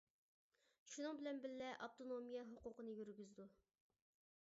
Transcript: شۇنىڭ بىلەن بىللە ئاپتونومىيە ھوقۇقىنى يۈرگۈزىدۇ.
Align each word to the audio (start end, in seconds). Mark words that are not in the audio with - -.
شۇنىڭ 0.93 1.19
بىلەن 1.19 1.43
بىللە 1.45 1.69
ئاپتونومىيە 1.83 2.49
ھوقۇقىنى 2.51 2.99
يۈرگۈزىدۇ. 3.01 3.51